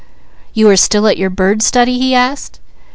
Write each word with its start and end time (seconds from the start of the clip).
"You 0.55 0.67
are 0.69 0.77
still 0.77 1.05
at 1.05 1.17
your 1.19 1.29
bird 1.29 1.61
study?" 1.61 1.99
he 1.99 2.15
asked. 2.15 2.59